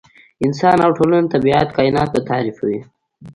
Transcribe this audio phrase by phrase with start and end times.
[0.45, 2.79] انسان او ټولنه، طبیعت، کاینات به تعریفوي.